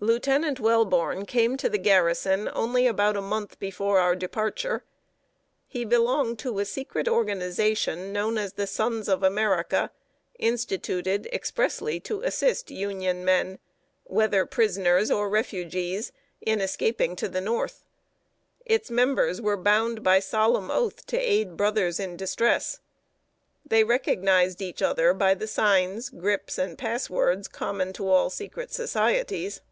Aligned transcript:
Lieutenant 0.00 0.60
Welborn 0.60 1.26
came 1.26 1.56
to 1.56 1.66
the 1.70 1.78
garrison 1.78 2.50
only 2.52 2.86
about 2.86 3.16
a 3.16 3.22
month 3.22 3.58
before 3.58 4.00
our 4.00 4.14
departure. 4.14 4.84
He 5.66 5.86
belonged 5.86 6.38
to 6.40 6.58
a 6.58 6.66
secret 6.66 7.08
organization 7.08 8.12
known 8.12 8.36
as 8.36 8.52
the 8.52 8.66
Sons 8.66 9.08
of 9.08 9.22
America, 9.22 9.90
instituted 10.38 11.24
expressly 11.32 12.00
to 12.00 12.20
assist 12.20 12.70
Union 12.70 13.24
men, 13.24 13.58
whether 14.02 14.44
prisoners 14.44 15.10
or 15.10 15.30
refugees, 15.30 16.12
in 16.42 16.60
escaping 16.60 17.16
to 17.16 17.26
the 17.26 17.40
North. 17.40 17.86
Its 18.66 18.90
members 18.90 19.40
were 19.40 19.56
bound, 19.56 20.02
by 20.02 20.18
solemn 20.18 20.70
oath, 20.70 21.06
to 21.06 21.16
aid 21.18 21.56
brothers 21.56 21.98
in 21.98 22.18
distress. 22.18 22.80
They 23.64 23.84
recognized 23.84 24.60
each 24.60 24.82
other 24.82 25.14
by 25.14 25.32
the 25.32 25.46
signs, 25.46 26.10
grips, 26.10 26.58
and 26.58 26.76
passwords, 26.76 27.48
common 27.48 27.94
to 27.94 28.06
all 28.06 28.28
secret 28.28 28.70
societies. 28.70 29.62